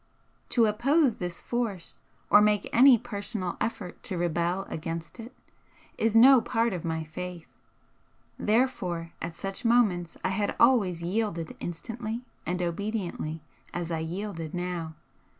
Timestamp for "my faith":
6.83-7.45